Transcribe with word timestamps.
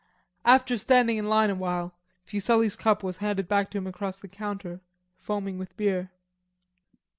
After 0.45 0.77
standing 0.77 1.17
in 1.17 1.29
line 1.29 1.51
a 1.51 1.55
while, 1.55 1.93
Fuselli's 2.25 2.75
cup 2.75 3.03
was 3.03 3.17
handed 3.17 3.47
back 3.47 3.69
to 3.69 3.77
him 3.77 3.85
across 3.85 4.19
the 4.19 4.27
counter, 4.27 4.79
foaming 5.19 5.59
with 5.59 5.77
beer. 5.77 6.09